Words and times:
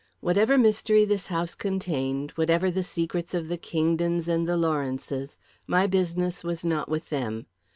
Whatever 0.19 0.57
mystery 0.57 1.05
this 1.05 1.27
house 1.27 1.53
contained, 1.53 2.31
whatever 2.31 2.71
the 2.71 2.81
secrets 2.81 3.35
of 3.35 3.49
the 3.49 3.57
Kingdons 3.59 4.27
and 4.27 4.47
the 4.47 4.57
Lawrences, 4.57 5.37
my 5.67 5.85
business 5.85 6.43
was 6.43 6.65
not 6.65 6.89
with 6.89 7.09
them. 7.09 7.45